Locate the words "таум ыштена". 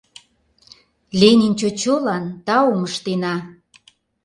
2.45-3.35